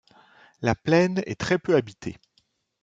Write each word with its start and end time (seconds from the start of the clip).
La 0.63 0.73
plaine 0.73 1.21
est 1.27 1.39
très 1.39 1.59
peu 1.59 1.75
habitée. 1.75 2.17